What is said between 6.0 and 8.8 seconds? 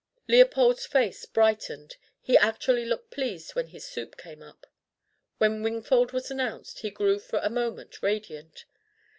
was announced, he grew for a moment radiant.